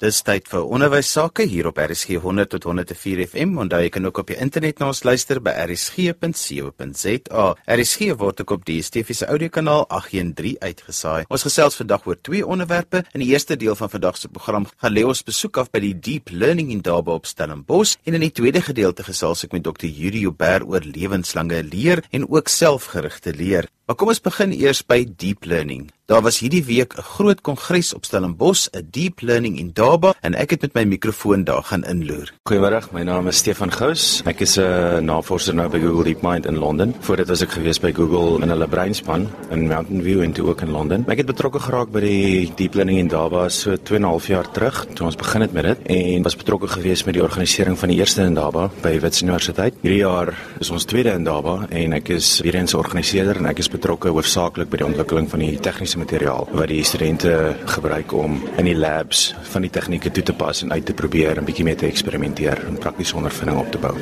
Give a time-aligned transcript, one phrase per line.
[0.00, 4.08] Dis tyd vir onderwys sake hier op RSG 100 tot 104 FM en jy kan
[4.08, 7.42] ook op die internet na ons luister by rsg.co.za.
[7.76, 11.26] RSG word ook op die DSTV se audiokanaal 813 uitgesaai.
[11.28, 13.02] Ons gesels vandag oor twee onderwerpe.
[13.12, 15.92] In die eerste deel van vandag se program gaan lê ons besoek af by die
[15.92, 19.84] Deep Learning in Durban op Stellenbosch en in die tweede gedeelte gesels ek met Dr.
[19.84, 23.68] Yuri Uber oor lewenslange leer en ook selfgerigte leer.
[23.90, 25.88] Maar kom ons begin eers by deep learning.
[26.10, 30.34] Daar was hierdie week 'n groot kongres op Stellenbosch, 'n deep learning in Durban en
[30.34, 32.32] ek het met my mikrofoon daar gaan inloer.
[32.48, 34.22] Goeiemôre, my naam is Stefan Gous.
[34.24, 36.94] Ek is 'n navorser nou by Google DeepMind in Londen.
[37.00, 40.60] Voordat was ek gewees by Google in hulle breinspan in Mountain View en toe ook
[40.60, 41.04] in Londen.
[41.08, 44.26] Ek het betrokke geraak by die deep learning in Durban so 2 en 'n half
[44.26, 47.78] jaar terug toe ons begin het met dit en was betrokke gewees met die organisering
[47.78, 49.74] van die eerste in Durban by Wits Universiteit.
[49.80, 53.58] Hierdie jaar is ons tweede in Durban en ek is weer eens organiseerder en ek
[53.58, 57.32] is betrokke hoofsaaklik by die ontwikkeling van die tegniese materiaal wat die studente
[57.72, 61.40] gebruik om in die labs van die tegnieke toe te pas en uit te probeer
[61.40, 63.94] en bietjie mee te eksperimenteer en praktiese ondervinding op te bou.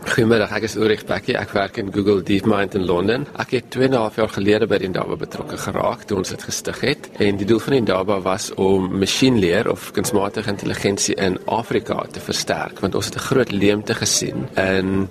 [0.00, 1.34] Goeiemôre, ek is Ulrich Becky.
[1.36, 3.26] Ek werk in Google DeepMind in Londen.
[3.36, 6.42] Ek het 2 en 'n half jaar gelede by Indaba betrokke geraak toe ons dit
[6.42, 7.10] gestig het.
[7.20, 12.80] En die doel van Indaba was om masjienleer of kunsmatige intelligensie in Afrika te versterk,
[12.80, 15.08] want ons het 'n groot leemte gesien in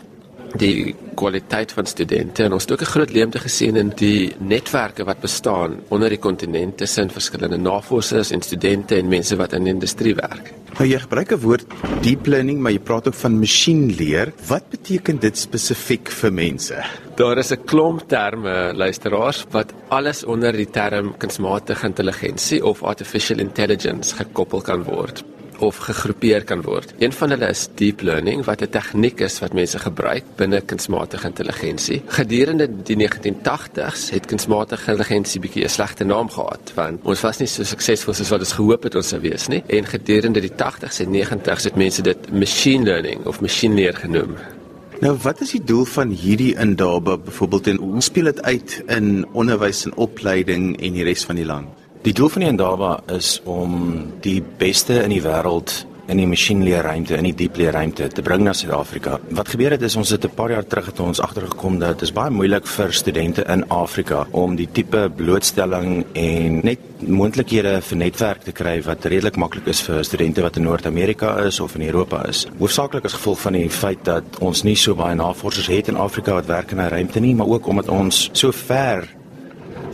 [0.58, 5.04] die kwaliteit van studente en ons het ook 'n groot leemte gesien in die netwerke
[5.04, 9.74] wat bestaan onder die kontinent tussen verskillende navorsers en studente en mense wat in die
[9.74, 10.54] industrie werk.
[10.78, 11.66] Nou jy gebruik 'n woord
[12.02, 14.34] deep learning, maar jy praat ook van masjienleer.
[14.48, 16.76] Wat beteken dit spesifiek vir mense?
[17.16, 23.40] Daar is 'n klomp terme luisteraars wat alles onder die term kunsmatige intelligensie of artificial
[23.40, 25.24] intelligence gekoppel kan word
[25.60, 26.94] of gegroepeer kan word.
[27.00, 31.28] Een van hulle is deep learning wat 'n tegniek is wat mense gebruik binne kunsmatige
[31.28, 32.02] intelligensie.
[32.08, 37.48] Gedurende die 1980s het kunsmatige intelligensie bietjie 'n slegte naam gehad want ons was nie
[37.48, 39.64] so suksesvol soos wat ons gehoop het ons sou wees nie.
[39.68, 44.36] En gedurende die 80s en 90s het mense dit machine learning of masjienleer genoem.
[45.00, 49.26] Nou wat is die doel van hierdie indabe byvoorbeeld en hoe speel dit uit in
[49.32, 51.79] onderwys en opleiding en die res van die land?
[52.02, 53.74] Die doel van die Indaba is om
[54.24, 59.18] die beste in die wêreld in die masjienleerruimte in die diepleerruimte te bring na Suid-Afrika.
[59.36, 62.02] Wat gebeur het is ons het 'n paar jaar terug het ons agtergekom dat dit
[62.08, 67.98] is baie moeilik vir studente in Afrika om die tipe blootstelling en net moontlikhede vir
[67.98, 71.82] netwerk te kry wat redelik maklik is vir studente wat in Noord-Amerika is of in
[71.82, 72.48] Europa is.
[72.60, 76.34] Hoofsaaklik as gevolg van die feit dat ons nie so baie navorsers het in Afrika
[76.34, 79.19] wat werk in 'n ruimte nie, maar ook omdat ons so ver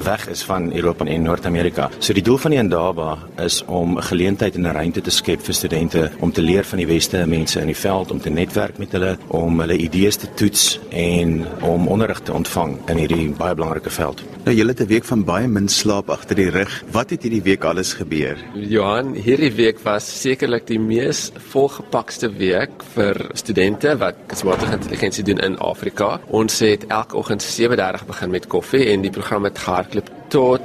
[0.04, 1.90] weg is van Europa en Noord-Amerika.
[2.00, 5.42] So die doel van die Indaba is om 'n geleentheid en 'n ruimte te skep
[5.42, 8.78] vir studente om te leer van die weste mense in die veld, om te netwerk
[8.78, 13.56] met hulle, om hulle idees te toets en om onderrig te ontvang in hierdie baie
[13.56, 14.24] belangrike veld.
[14.46, 16.84] Nou julle het 'n week van baie min slaap agter die rug.
[16.92, 18.38] Wat het hierdie week alles gebeur?
[18.54, 25.40] Johan, hierdie week was sekerlik die mees volgepakste week vir studente wat kunsmatige intelligensie doen
[25.40, 26.20] in Afrika.
[26.28, 30.62] Ons het elke oggend 7:30 begin met koffie en die program het gehard hardloop tot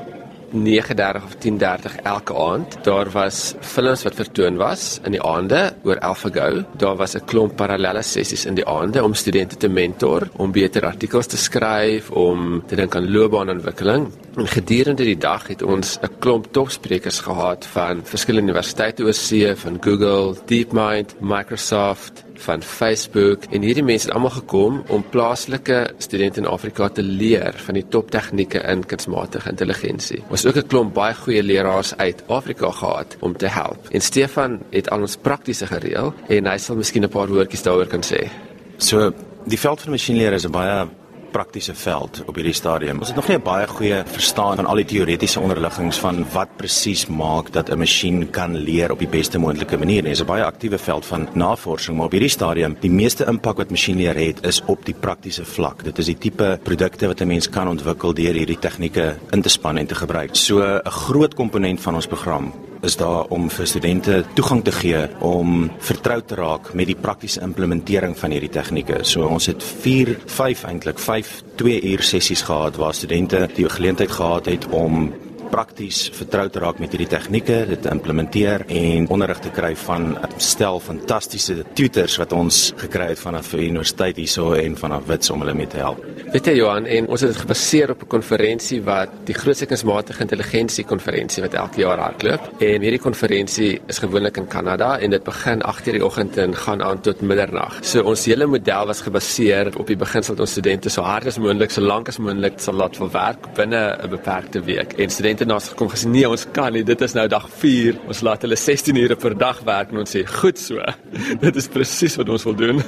[0.52, 2.78] 9:30 of 10:30 elke aand.
[2.82, 6.64] Daar was films wat vertoon was in die aande oor AlphaGo.
[6.76, 10.84] Daar was 'n klomp parallelle sessies in die aande om studente te mentor, om beter
[10.84, 14.12] artikels te skryf, om te dink aan loopbaanontwikkeling.
[14.36, 19.56] En gedurende die dag het ons 'n klomp topsprekers gehad van verskillende universiteite oor see,
[19.56, 26.40] van Google, DeepMind, Microsoft, van Facebook en hierdie mense het almal gekom om plaaslike studente
[26.40, 30.22] in Afrika te leer van die top tegnieke in kunsmatige intelligensie.
[30.30, 33.88] Ons het ook 'n klomp baie goeie leraars uit Afrika gehad om te help.
[33.90, 37.86] En Stefan het al ons praktiese gereël en hy sal miskien 'n paar woordjies daaroor
[37.86, 38.28] kan sê.
[38.76, 39.12] So,
[39.44, 40.88] die veld van masjienleer is 'n baie
[41.30, 42.98] praktiese veld op hierdie stadium.
[42.98, 46.48] Ons het nog nie 'n baie goeie verstaan van al die teoretiese onderliggings van wat
[46.56, 50.02] presies maak dat 'n masjien kan leer op die beste moontlike manier.
[50.02, 53.56] Dit is 'n baie aktiewe veld van navorsing, maar op hierdie stadium, die meeste impak
[53.56, 55.84] wat masjienleer het, is op die praktiese vlak.
[55.84, 59.48] Dit is die tipe produkte wat 'n mens kan ontwikkel deur hierdie tegnieke in te
[59.48, 60.36] span en te gebruik.
[60.36, 62.52] So 'n groot komponent van ons program
[62.82, 67.42] is daar om vir studente toegang te gee om vertrou te raak met die praktiese
[67.44, 69.02] implementering van hierdie tegnieke.
[69.04, 74.10] So ons het 4, 5 eintlik 5 2 uur sessies gehad waar studente die geleentheid
[74.10, 75.10] gehad het om
[75.50, 80.16] prakties vertrou te raak met hierdie tegnieke, dit te implementeer en onderrig te kry van
[80.16, 85.30] 'n stel fantastiese tutors wat ons gekry het vanaf die universiteit hierso en vanaf Wits
[85.30, 86.04] om hulle mee te help.
[86.32, 90.22] Weet jy Johan, en ons het dit gebaseer op 'n konferensie wat die grootste kunsmatige
[90.22, 92.60] intelligensie konferensie wat elke jaar hardloop.
[92.60, 96.82] En hierdie konferensie is gewoonlik in Kanada en dit begin 8:00 die oggend en gaan
[96.82, 97.78] aan tot middernag.
[97.82, 101.38] So ons hele model was gebaseer op die beginsel dat ons studente so hard as
[101.38, 104.92] moontlik, so lank as moontlik sal laat vir werk binne 'n beperkte week.
[104.98, 106.82] En studente studente na ons gekom gesê nee, ons kan nie.
[106.84, 107.96] Dit is nou dag 4.
[108.10, 110.76] Ons laat hulle 16 ure per dag werk en ons sê goed so.
[111.44, 112.82] dit is presies wat ons wil doen.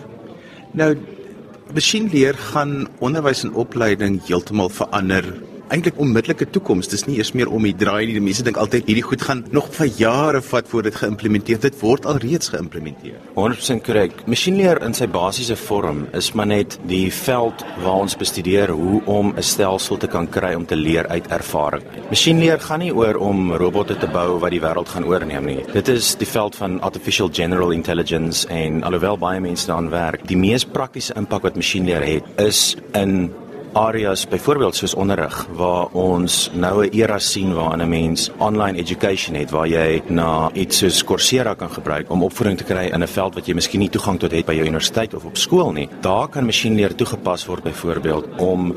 [0.77, 0.93] Nou
[1.73, 5.25] masjienleer gaan onderwys en opleiding heeltemal verander
[5.73, 6.91] eintlik onmiddellike toekoms.
[6.93, 8.17] Dis nie eers meer om die draai nie.
[8.19, 11.63] Die mense dink altyd hierdie goed gaan nog vir jare vat voor dit geïmplementeer word.
[11.63, 13.19] Dit word alreeds geïmplementeer.
[13.37, 14.23] 100% korrek.
[14.31, 19.33] Masjienleer in sy basiese vorm is maar net die veld waar ons bestudeer hoe om
[19.37, 21.83] 'n stelsel te kan kry om te leer uit ervaring.
[22.11, 25.65] Masjienleer gaan nie oor om robotte te bou wat die wêreld gaan oorneem nie.
[25.73, 30.37] Dit is die veld van artificial general intelligence en alhoewel baie mense daaraan werk, die
[30.37, 33.33] mees praktiese impak wat masjienleer het is in
[33.73, 39.37] areas byvoorbeeld soos onderrig waar ons nou 'n era sien waar 'n mens online education
[39.37, 43.07] het waar jy na iets soos Coursera kan gebruik om opvoeding te kry in 'n
[43.07, 45.89] veld wat jy miskien nie toegang tot het by jou universiteit of op skool nie.
[46.01, 48.77] Daar kan masjienleer toegepas word byvoorbeeld om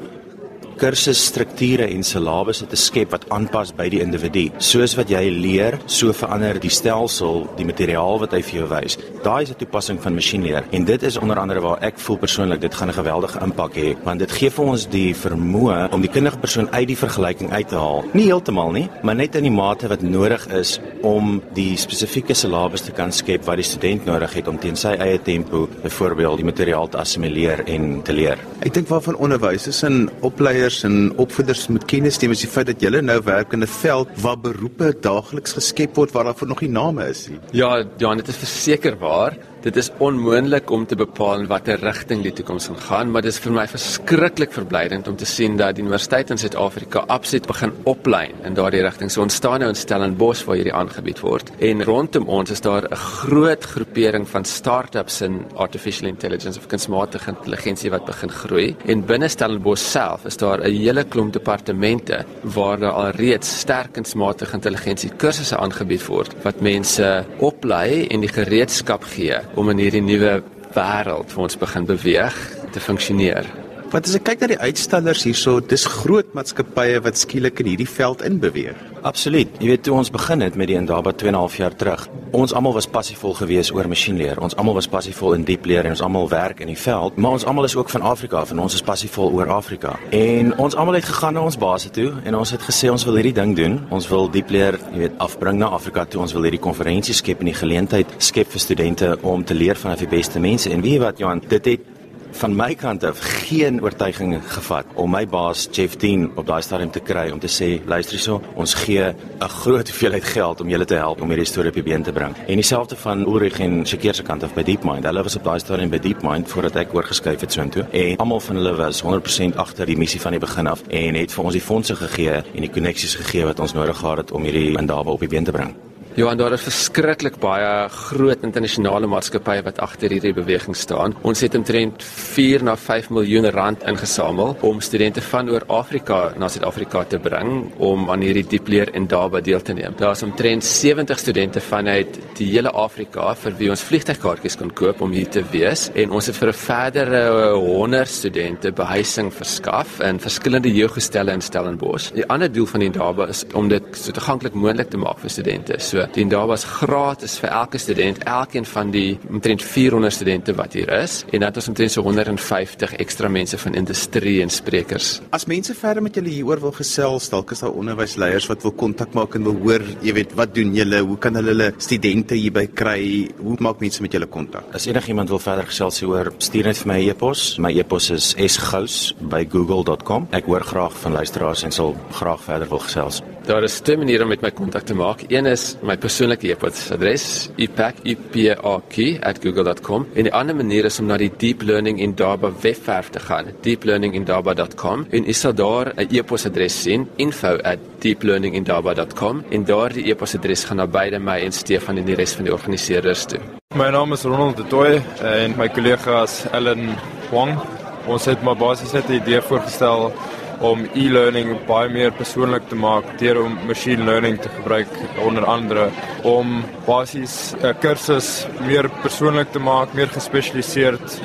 [0.79, 4.49] kursusstrukture en silabusse te skep wat aanpas by die individu.
[4.59, 8.97] Soos wat jy leer, so verander die stelsel die materiaal wat hy vir jou wys.
[9.23, 12.61] Daai is 'n toepassing van masjienleer en dit is onder andere waar ek voel persoonlik
[12.61, 16.09] dit gaan 'n geweldige impak hê want dit gee vir ons die vermoë om die
[16.09, 18.03] kundige persoon uit die vergelyking uit te haal.
[18.13, 22.81] Nie heeltemal nie, maar net in die mate wat nodig is om die spesifieke silabus
[22.81, 26.45] te kan skep wat die student nodig het om teen sy eie tempo byvoorbeeld die
[26.45, 28.37] materiaal te assimileer en te leer.
[28.59, 32.69] Ek dink waarvan onderwysers en opleiders leiers en opvoeders moet kennis neem is die feit
[32.69, 36.61] dat julle nou werk in 'n veld waar beroepe daagliks geskep word waar daar nog
[36.61, 37.39] nie name is nie.
[37.51, 42.33] Ja, ja, dit is verseker waar dit is onmoontlik om te bepaal watter rigting die
[42.37, 45.81] toekoms gaan gaan, maar dit is vir my verskriklik verblydend om te sien dat die
[45.81, 49.09] universiteit in Suid-Afrika absoluut begin oplei in daardie rigting.
[49.09, 52.85] So ons staan nou in Stellenbosch waar hierdie aangebied word en rondom ons is daar
[52.85, 58.75] 'n groot groepering van start-ups in artificial intelligence of kunsmatige intelligensie wat begin groei.
[58.85, 64.53] En binne Stellenbosch self is daar 'n hele klomp departemente waar daar alreeds sterk kunsmatige
[64.53, 70.39] intelligensie kursusse aangebied word wat mense oplei en die gereedskap gee om in hierdie nuwe
[70.75, 72.39] wêreld vir ons begin beweeg
[72.75, 73.47] te funksioneer.
[73.93, 77.89] Want as ek kyk na die uitstallers hierso, dis groot maatskappye wat skielik in hierdie
[77.89, 78.79] veld inbeweeg.
[79.05, 79.51] Absoluut.
[79.61, 82.07] Jy weet toe ons begin het met die Indaba 2 en 'n half jaar terug.
[82.31, 84.41] Ons almal was passievol geweest oor masjienleer.
[84.41, 87.31] Ons almal was passievol in diep leer en ons almal werk in die veld, maar
[87.31, 89.99] ons almal is ook van Afrika af en ons is passievol oor Afrika.
[90.09, 93.13] En ons almal het gegaan na ons basis toe en ons het gesê ons wil
[93.13, 93.85] hierdie ding doen.
[93.89, 96.21] Ons wil diep leer, jy weet, afbring na Afrika toe.
[96.21, 99.95] Ons wil hierdie konferensie skep en die geleentheid skep vir studente om te leer van
[99.95, 100.69] die beste mense.
[100.69, 101.94] En weet jy wat Johan, dit het
[102.35, 106.91] van my kant af geen oortuiging gevat om my baas Jeff Dean op daai stadium
[106.91, 110.85] te kry om te sê luister hierso ons gee 'n groot hoeveelheid geld om julle
[110.85, 112.35] te help om hierdie storie op die been te bring.
[112.47, 115.05] En dieselfde van Ulrich en Shakir se kant af by DeepMind.
[115.05, 117.83] Hulle was op daai stadium by DeepMind voordat ek oorgeskuif het soontoe.
[117.91, 121.31] En almal van hulle was 100% agter die missie van die begin af en het
[121.31, 124.43] vir ons die fondse gegee en die koneksies gegee wat ons nodig gehad het om
[124.43, 125.75] hierdie in daarby op die been te bring.
[126.15, 131.11] Johan, daar is verskriklik baie groot internasionale maatskappye wat agter hierdie beweging staan.
[131.27, 136.47] Ons het omtrent 4 na 5 miljoen rand ingesamel om studente van oor Afrika na
[136.47, 139.97] Suid-Afrika te bring om aan hierdie diepleer en daarby deel te neem.
[139.99, 145.03] Daar is omtrent 70 studente vanuit die hele Afrika vir wie ons vliegtuigkaartjies kan koop
[145.03, 147.21] om hier te wees en ons het vir 'n verdere
[147.59, 152.13] 100 studente behuising verskaf in verskillende jeugstelle in Stellenbosch.
[152.15, 155.29] Die ander doel van die daarby is om dit so toeganklik moontlik te maak vir
[155.29, 155.75] studente.
[155.79, 160.73] So die daar was gratis vir elke student, elkeen van die omtrent 400 studente wat
[160.73, 165.21] hier is en dan het ons omtrent so 150 ekstra mense van industrie en sprekers.
[165.29, 169.13] As mense verder met julle hieroor wil gesels, dalk is daar onderwysleiers wat wil kontak
[169.13, 171.01] maak en wil hoor, jy weet, wat doen julle?
[171.05, 173.01] Hoe kan hulle hulle studente hierby kry?
[173.39, 174.67] Hoe maak mense met julle kontak?
[174.75, 177.57] As enigiemand wil verder gesels hieroor, stuur net vir my 'n e-pos.
[177.59, 180.27] My e-pos is sgous@google.com.
[180.31, 183.21] Ek hoor graag van luisteraars en sal graag verder wil gesels.
[183.45, 185.23] Daar is twee maniere om met my kontak te maak.
[185.27, 190.07] Een is my persoonlike e-posadres, ipak@google.com.
[190.13, 193.45] En die ander manier is om na die Deep Learning in Daba webwerf te gaan,
[193.61, 195.05] deeplearningindaba.com.
[195.09, 199.43] En sal daar 'n e-posadres sien, info@deeplearningindaba.com.
[199.49, 203.25] En daardie e-posadres gaan na beide my en Stefan en die res van die organiseerders
[203.25, 203.39] toe.
[203.75, 206.97] My naam is Ronald de Toey en my kollegas Ellen
[207.31, 207.59] Wong.
[208.07, 210.13] Ons het maar basies net 'n idee voorgestel
[210.59, 214.91] om e-learning baie meer persoonlik te maak deur om machine learning te gebruik
[215.25, 215.89] onder andere
[216.23, 221.21] om basies 'n uh, kursus meer persoonlik te maak, meer gespesialiseerd.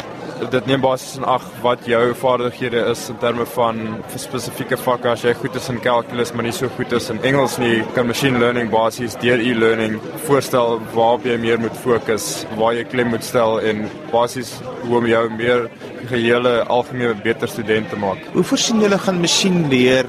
[0.49, 3.80] Dit neem basies in ag wat jou vaardighede is in terme van
[4.16, 7.59] spesifieke vakke as jy goed is in kalkulus maar nie so goed is in Engels
[7.61, 12.87] nie, kan machine learning basies deur e-learning voorstel waarop jy meer moet fokus, waar jy
[12.88, 14.54] klem moet stel en basies
[14.87, 15.68] hoe om jou meer
[16.09, 18.25] gehele algemene beter studente maak.
[18.32, 20.09] Hoe voorsien julle gaan masjien leer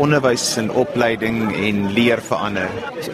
[0.00, 2.70] onderwys en opleiding en leer verander?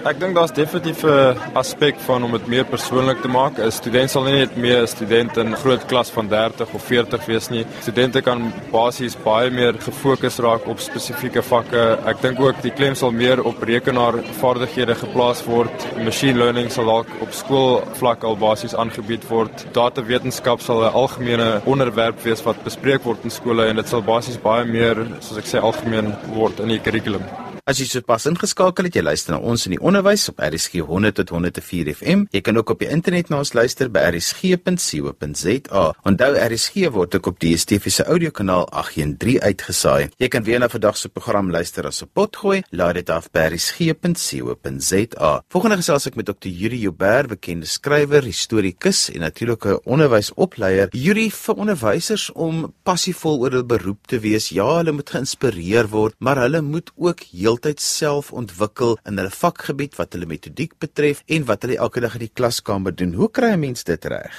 [0.06, 3.58] Ek dink daar's definitief 'n aspek van om dit meer persoonlik te maak.
[3.58, 6.82] 'n Student sal nie net meer 'n student in 'n groot klas van 30 of
[6.82, 7.64] 40 wees nie.
[7.80, 11.98] Studente kan basies baie meer gefokus raak op spesifieke vakke.
[12.06, 15.86] Ek dink ook die klem sal meer op rekenaarvaardighede geplaas word.
[16.04, 19.66] Machine learning sal dalk op skoolvlak al basies aangebied word.
[19.72, 24.36] Datawetenskap sal 'n algemene onderwerp wees wat bespreek word in skole en dit sal basies
[24.36, 27.45] baie meer, soos ek sê, algemeen word in curriculum.
[27.66, 31.16] As jy sopas ingeskakel het, jy luister na ons in die onderwys op RSG 100
[31.18, 32.20] tot 104 FM.
[32.30, 35.82] Jy kan ook op die internet na ons luister by rsg.co.za.
[36.06, 40.14] Onthou RSG word ook op die DSTV se audiokanaal 813 uitgesaai.
[40.22, 42.62] Jy kan weer na vandag se program luister as 'n potgooi.
[42.70, 45.32] Laai dit af by rsg.co.za.
[45.50, 46.46] Volgende gesels ek met Dr.
[46.46, 50.88] Yuri Joubert, bekende skrywer, historikus en natuurlik 'n onderwysopleier.
[50.92, 54.48] Yuri vir onderwysers om passievol oor hul beroep te wees.
[54.50, 59.32] Ja, hulle moet geïnspireer word, maar hulle moet ook heel heeltyd self ontwikkel in hulle
[59.32, 63.14] vakgebied wat hulle metodiek betref en wat hulle elke dag in die klaskamer doen.
[63.16, 64.34] Hoe kry 'n mens dit reg?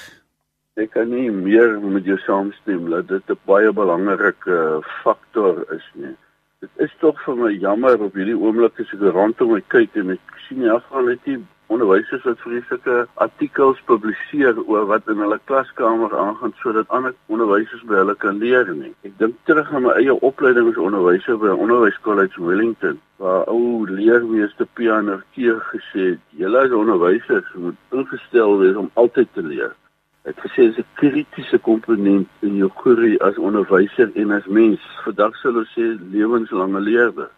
[0.77, 6.15] Ek kan nie meer met jou saamstem dat dit 'n baie belangrike faktor is nie.
[6.61, 10.11] Dit is tog vir my jammer op hierdie oomblik as ek rondom my kyk en
[10.11, 15.39] ek sien nie afgaan net nie onderwysers wat vreeslike artikels publiseer oor wat in hulle
[15.49, 18.93] klaskamer aangaan sodat ander onderwysers by hulle kan leer nie.
[19.07, 24.69] Ek dink terug aan my eie opleiding as onderwyser by Onderwyskollege Wellington waar ou leermeester
[24.79, 29.75] Piano Keer gesê het: "Julle as onderwysers moet ingestel wees om altyd te leer."
[30.27, 34.79] Dit gesê is 'n kritiese komponent in jou groei as onderwyser en as mens.
[35.03, 37.29] Vandag sal ons sê lewenslange leerder.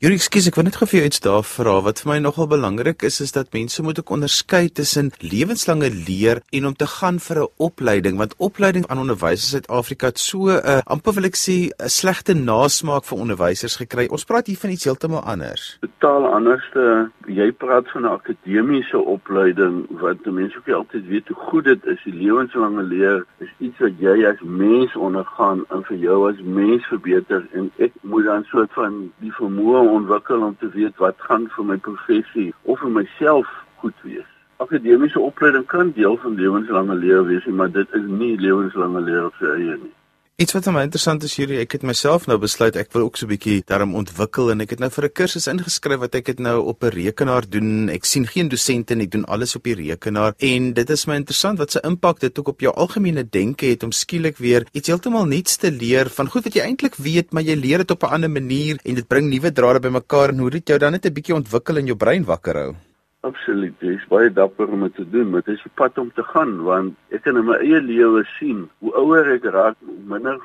[0.00, 1.74] Julle ekskuus, ek wil net gou vir jou iets daar vra.
[1.84, 6.38] Wat vir my nogal belangrik is, is dat mense moet ook onderskei tussen lewenslange leer
[6.56, 10.48] en om te gaan vir 'n opleiding, want opleiding aan onderwysers in Suid-Afrika het so
[10.48, 14.06] 'n uh, amper wil ek sê 'n slegte nasmaak vir onderwysers gekry.
[14.08, 15.76] Ons praat hier van iets heeltemal anders.
[15.80, 17.10] Totaal anderste.
[17.26, 21.84] Jy praat van 'n akademiese opleiding wat mense ook nie altyd weet hoe goed dit
[21.84, 22.00] is.
[22.04, 26.86] Die lewenslange leer is iets wat jy as mens ondergaan en vir jou as mens
[26.86, 31.48] verbeter en ek moet dan soort van die vermoë ontwikkel om te weet wat gaan
[31.56, 33.48] vir my professie of vir myself
[33.82, 34.28] goed wees.
[34.60, 39.40] Akademiese opleiding kan deel van lewenslange leer wees, maar dit is nie lewenslange leer op
[39.40, 39.94] sy eie nie.
[40.40, 43.18] Iets wat vir my interessant is hierdie, ek het myself nou besluit ek wil ook
[43.20, 46.24] so 'n bietjie daarom ontwikkel en ek het nou vir 'n kursus ingeskryf wat ek
[46.32, 47.90] dit nou op 'n rekenaar doen.
[47.90, 51.16] Ek sien geen dosente nie, ek doen alles op die rekenaar en dit is my
[51.16, 54.88] interessant wat se impak dit ook op jou algemene denke het om skielik weer iets
[54.88, 58.02] heeltemal nuuts te leer van goed wat jy eintlik weet, maar jy leer dit op
[58.02, 61.04] 'n ander manier en dit bring nuwe drade bymekaar en hoe dit jou dan net
[61.04, 62.89] 'n bietjie ontwikkel in jou brein wakker hou.
[63.20, 66.12] Absoluut, dit is baie dapper om dit te doen, maar dit is 'n pad om
[66.12, 69.98] te gaan want ek kan in my eie lewe sien hoe ouer ek raak, hoe
[70.12, 70.38] minder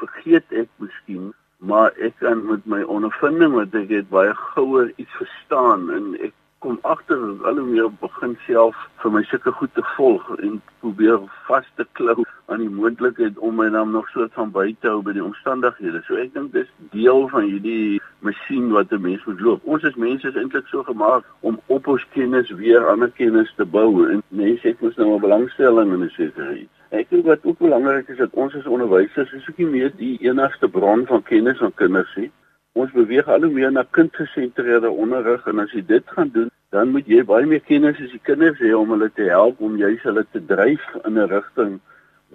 [0.00, 5.20] vergeet ek miskien, maar ek kan met my ondervinding wat ek het baie gouer iets
[5.20, 9.82] verstaan en ek kom agter al hoe meer begin self vir my sulke goed te
[9.94, 14.50] volg en probeer vas te klou aan die moontlikheid om my naam nog soort van
[14.56, 16.00] by te hou by die omstandighede.
[16.06, 19.60] So ek dink dis deel van hierdie masjien wat 'n mens moet loop.
[19.64, 23.64] Ons as mense is eintlik so gemaak om op ons kennis weer ander kennis te
[23.64, 26.74] bou en mense het mos nou 'n belangstelling in 'n sekere iets.
[26.90, 30.18] Ek dink wat ook belangrik is dat ons as onderwysers is ook nie meer die
[30.20, 32.32] enigste bron van kennis aan kinders nie
[32.82, 36.90] ons beweeg al hoe meer na kindgesentreerde onderrig en as jy dit gaan doen, dan
[36.94, 40.02] moet jy baie meer kennis as die kinders hê om hulle te help om juis
[40.06, 41.78] hulle te dryf in 'n rigting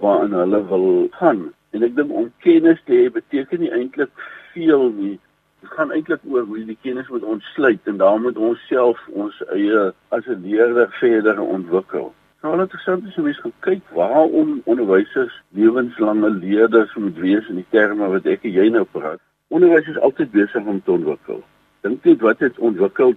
[0.04, 0.88] waarin hulle wil
[1.20, 1.42] gaan.
[1.74, 4.12] En ek dink om kennis te hê beteken nie eintlik
[4.54, 5.20] veel nie.
[5.62, 9.00] Dit gaan eintlik oor hoe jy die kennis moet ontsluit en daarmee moet ons self
[9.14, 12.14] ons eie as 'n leerder verder ontwikkel.
[12.42, 17.56] Nou, wat interessant is om eens gaan kyk waarom onderwysers lewenslange leerders moet wees in
[17.56, 19.22] die terme wat ek en jy nou praat
[19.54, 21.44] onderwys is altyd besig om te ontwikkel.
[21.86, 23.14] Dink net wat het ontwikkel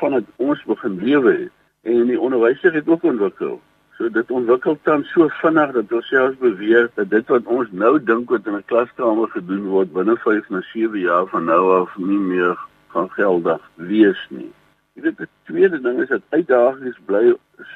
[0.00, 1.52] vandat ons begin lewe het
[1.86, 3.60] en die onderwyser het ook ontwikkel.
[3.96, 7.92] So dit ontwikkel dan so vinnig dat ons selfs beweer dat dit wat ons nou
[8.02, 11.96] dink wat in 'n klaskamer gedoen word binne 5 na 7 jaar van nou af
[11.96, 12.58] nie meer
[12.94, 14.52] van geldig wees nie.
[14.94, 17.34] Dink die tweede ding is dat uitdagings bly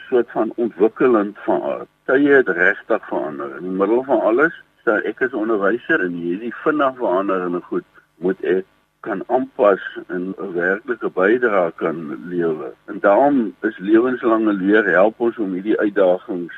[0.09, 1.89] soort van ontwikkelend van aard.
[2.05, 3.57] Tye het regtig verander.
[3.57, 7.85] In die middel van alles, staan ek as onderwyser en hierdie vinnig veranderende goed
[8.21, 8.67] moet ek
[9.01, 11.97] kan aanpas en 'n werklike bydrae kan
[12.29, 12.73] lewer.
[12.85, 16.55] En daarom is lewenslange leer help ons om hierdie uitdagings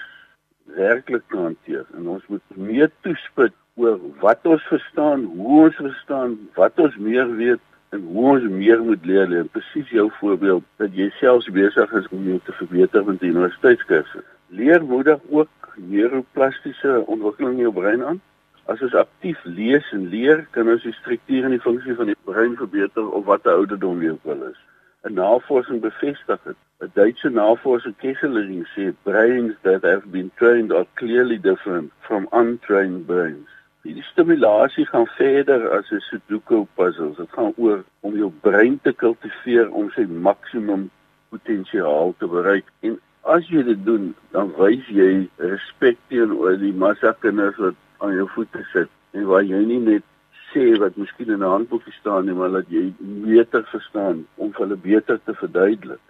[0.65, 1.85] werklik te hanteer.
[1.97, 7.37] En ons moet meer toespit oor wat ons verstaan, hoe ons verstaan, wat ons meer
[7.37, 9.29] weet en hoe ons meer moet leer.
[9.29, 9.45] leer.
[9.45, 14.27] Presies jou voorbeeld dat jy selfs besig is om jou te verbeter met die universiteitskursus.
[14.49, 18.21] Leer moedig ook neuroplastiese ontwikkeling in jou brein aan
[18.67, 22.19] As ons aktief lees en leer, kan ons die struktuur en die funksie van die
[22.25, 24.61] brein verbeter of wat 'n ouderdom jy wil is.
[25.05, 26.57] 'n Navorsing bevestig dit.
[26.81, 33.07] 'n Duitse navorser Kesselring sê brains that have been trained are clearly different from untrained
[33.07, 33.49] brains.
[33.83, 37.15] Die stimulasie gaan verder as 'n Sudoku puzzle.
[37.17, 40.91] Dit gaan oor om jou brein te kultiveer om sy maksimum
[41.31, 42.67] potensiaal te bereik.
[42.81, 48.17] En as jy dit doen, dan wys jy respek teenoor die massa kinders wat aan
[48.17, 50.07] jou voete sit en waar jy nie net
[50.51, 54.77] sê wat miskien in 'n handboekie staan nie, maar dat jy beter verstaan om hulle
[54.77, 56.03] beter te verduidelik.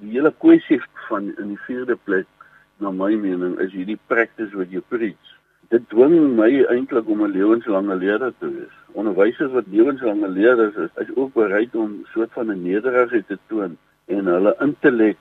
[0.00, 2.26] Die hele kwessie van in die vierde plek
[2.78, 5.30] na my mening is hierdie practice wat jy preach.
[5.70, 8.76] Dit dwing my eintlik om 'n lewenslange leerder te wees.
[8.92, 13.38] Onderwysers wat lewenslange leerders is, is ook bereid om so 'n van 'n nederigheid te
[13.46, 13.78] toon
[14.12, 15.18] en hulle intellek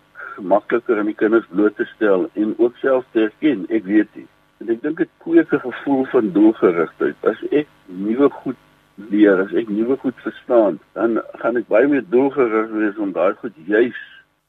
[0.51, 3.65] makliker aan die kinders bloot te stel en ook self te erken.
[3.69, 4.29] Ek weet dit.
[4.62, 7.15] En ek dink dit kweek 'n gevoel van doelgerigtheid.
[7.25, 8.60] As ek nuwe goed
[8.95, 13.33] leer, as ek nuwe goed verstaan, dan gaan ek baie meer doelgerig wees om daai
[13.41, 14.00] goed juis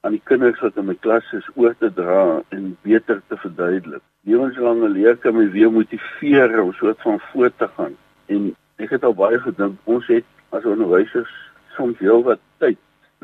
[0.01, 4.03] aan die kinders wat in my klas is oor te dra en beter te verduidelik.
[4.27, 7.95] Lewenslange leer kan my weer motiveer om so 'n van voort te gaan.
[8.27, 11.31] En ek het al baie gedink ons het as onderwysers
[11.77, 12.79] soms heelwat tyd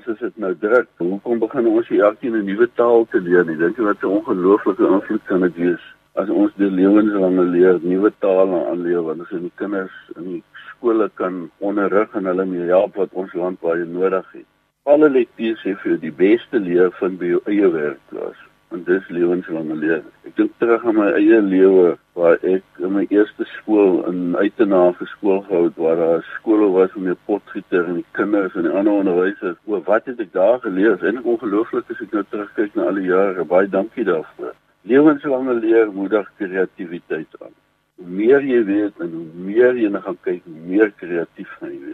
[0.07, 0.88] as dit nou druk.
[1.02, 3.40] Hoekom begin ons hier elkeen 'n nuwe taal te leer?
[3.40, 7.78] Ek dink dit het 'n ongelooflike invloed kan dit wees as ons die lewenslange leer
[7.83, 12.67] nuwe tale aanleer want as die kinders in die skole kan onderrig en hulle mee
[12.67, 14.47] help wat ons land baie nodig het.
[14.83, 19.75] Alle lektures sê vir die beste leer van by jou eie werkplaas en dis lewenslange
[19.75, 20.02] leer.
[20.28, 25.06] Ek dink terug aan my eie lewe waar ek in my eerste skool in Uitenhage
[25.14, 28.76] skool gehou het waar daar skole was met 'n potgieter en die kinders en die
[28.80, 29.56] ander onderwysers.
[29.66, 31.04] O, wat het ek daar geleer?
[31.04, 33.44] En ongelooflik as ek nou terugkyk na al die jare.
[33.44, 34.54] Baie dankie daarvoor.
[34.82, 37.54] Lewenslange leer moedig kreatiwiteit aan.
[37.96, 41.72] Hoe meer jy weet en hoe meer jy na gaan kyk, hoe meer kreatief gaan
[41.72, 41.88] jy wees.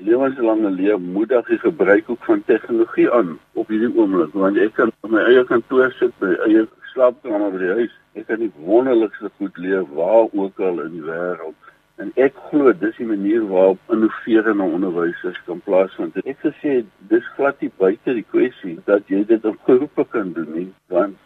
[0.00, 4.72] En lewenslange leer moedig die gebruik ook van tegnologie aan op hierdie oomblik, want ek
[4.78, 6.62] kan op my eie kantoor sit, by eie
[6.94, 7.96] slaapkamer by die huis.
[8.16, 11.68] Ek kan die wonderlikste goed leer waar ook al in die wêreld.
[12.00, 16.16] En ek glo dis die manier waarop innoverende onderwysers kan plaasvind.
[16.24, 16.78] Ek sê
[17.12, 21.19] dis glad nie buite die kwessie dat jy dit op groepe kan doen nie, want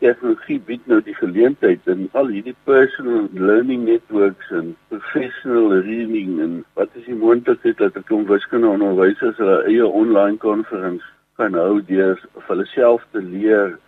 [0.00, 6.56] tegnologie bied nou die geleentheid in al hierdie personal learning networks en professional learning en
[6.80, 11.04] wat is die moontlikheid dat ek om wiskunde onderwysers hulle eie online konferens
[11.40, 13.78] kan hou deur vir hulle self te leer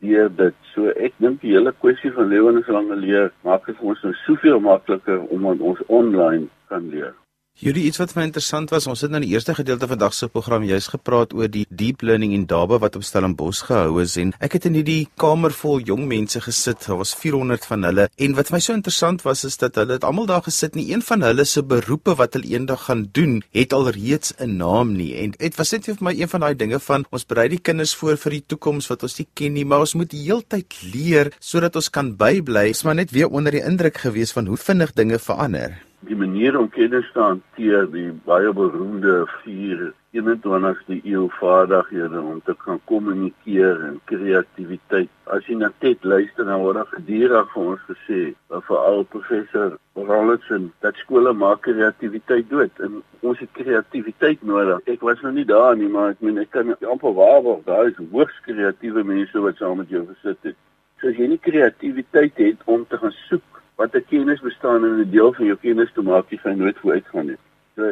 [0.00, 0.56] deur dit.
[0.74, 4.62] So ek dink die hele kwessie van lewenslange leer maak dit vir ons nou soveel
[4.64, 7.12] makliker om ons online kan leer.
[7.60, 9.90] Hierdie iets wat vir my interessant was, ons het nou in die eerste gedeelte van
[9.92, 13.98] vandag se program juis gepraat oor die deep learning in Daba wat op Stellenbosch gehou
[14.00, 16.86] is en ek het in hierdie kamer vol jong mense gesit.
[16.86, 19.98] Daar was 400 van hulle en wat vir my so interessant was is dat hulle
[19.98, 23.42] het almal daar gesit en een van hulle se beroepe wat hulle eendag gaan doen,
[23.52, 25.12] het alreeds 'n naam nie.
[25.20, 27.94] En dit was net vir my een van daai dinge van ons berei die kinders
[27.94, 31.32] voor vir die toekoms wat ons nie ken nie, maar ons moet die heeltyd leer
[31.38, 32.72] sodat ons kan bybly.
[32.72, 36.16] Ek is maar net weer onder die indruk gewees van hoe vinnig dinge verander die
[36.16, 42.80] manier om kennis te hanteer die baie beroemde 4 21ste eeu vaardighede om te kan
[42.90, 45.10] kommunikeer en kreatiwiteit.
[45.30, 48.22] As jy net net luister na wat daar gedurig vir ons gesê,
[48.70, 54.82] veral professor Rollinson, dat skole maak kreatiwiteit dood en ons het kreatiwiteit nodig.
[54.90, 58.02] Ek was nou nie daar nie, maar ek meen ek kan amper waarborg daar is
[58.10, 60.58] hoogs kreatiewe mense wat saam met jou gesit het.
[60.98, 65.00] So as jy nie kreatiwiteit het om te gaan soek wat 'n kennis bestaan en
[65.00, 67.40] 'n deel van jou kennis te maak, jy gaan nooit vooruit gaan nie.
[67.74, 67.84] So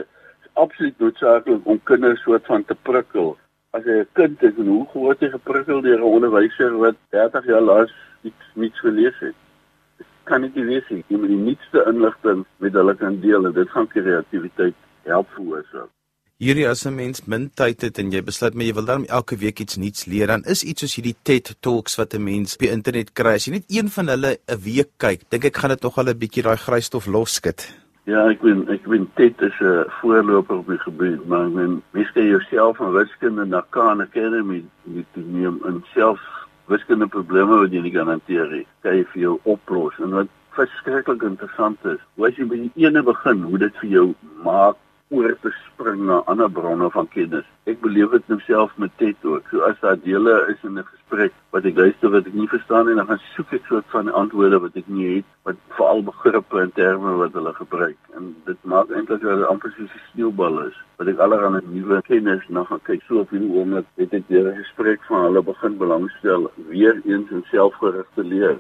[0.42, 3.38] is absoluut noodsaaklik om kinders soort van te prikkel.
[3.70, 7.44] As jy 'n kind is en hoe groot jy geprikkel deur 'n onderwyser wat 30
[7.46, 7.90] jaar lank
[8.22, 9.34] niks niks gelees het.
[10.24, 13.70] Kan nie weet nie, jy moet die nuutste inligting met hulle kan deel en dit
[13.70, 15.97] gaan kreatiwiteit help veroorsaak.
[16.38, 19.36] Hierdie as 'n mens min tyd het en jy besluit maar jy wil dan elke
[19.36, 22.60] week iets nuuts leer, dan is iets soos hierdie TED Talks wat 'n mens op
[22.60, 23.34] die internet kry.
[23.34, 26.08] As jy net een van hulle 'n week kyk, dink ek gaan dit nog al
[26.08, 27.66] 'n bietjie daai grysstof losskit.
[28.04, 31.82] Ja, ek weet ek weet TED is 'n voorloper op die gebied, maar ek meen
[31.90, 36.20] mens kan jouself van wiskunde na Khan Academy moet neem en self
[36.68, 39.94] wiskunde probleme wat jy nie kan hanteer nie, kan jy vir jou oplos.
[39.98, 43.90] En wat verskriklik interessant is, hoe as jy by die ene begin, hoe dit vir
[43.90, 44.76] jou maak
[45.10, 47.46] oor te spring na ander bronne van kennis.
[47.70, 49.46] Ek beleef dit nou self met Ted ook.
[49.50, 52.86] So as daar dele is in 'n gesprek wat ek luister wat ek nie verstaan
[52.86, 56.60] nie, dan gaan soek ek soort van antwoorde wat ek nie het, wat veral begrippe
[56.60, 57.98] en terme wat hulle gebruik.
[58.16, 60.76] En dit maak eintlik dat dit amper soos 'n sneeubal is.
[60.96, 63.02] Wat ek allerlei nuwe kennis na gaan kyk.
[63.02, 67.30] So op hierdie oomblik het ek deur 'n gesprek van hulle begin belangstel weer eens
[67.30, 68.58] in selfgerigte leer.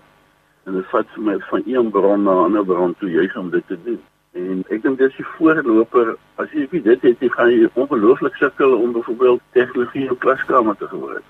[0.68, 3.50] en dit vat vir my van een bron na 'n ander bron toe juis om
[3.50, 4.00] dit te doen.
[4.36, 8.76] En ek dink dis die voorloper as jy dit het, jy gaan jy ongelooflik sukkel
[8.76, 11.24] om byvoorbeeld tegnologie in klaskamer te gebruik.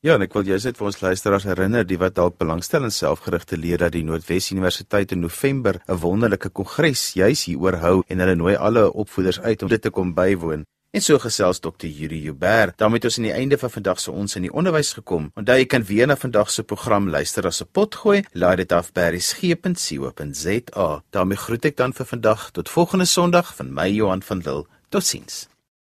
[0.00, 2.94] Ja, en ek wil juist net vir ons luisteraars herinner die wat dalk belangstel in
[2.94, 8.18] selfgerigte leer dat die Noordwes Universiteit in November 'n wonderlike kongres juis hieroor hou en
[8.18, 10.64] hulle nooi alle opvoeders uit om dit te kom bywoon.
[10.90, 11.86] En so gesels Dr.
[11.86, 12.72] Yuri Huber.
[12.76, 15.28] daarmee het ons aan die einde van vandag se ons in die onderwys gekom.
[15.38, 18.24] Onthou jy kan weer na vandag se program luister as 'n pot gooi.
[18.32, 21.02] Laai dit af by resgep.co.za.
[21.10, 24.66] daarmee groet ek dan vir vandag tot volgende Sondag van my Johan van Lille.
[24.88, 25.48] Totsiens.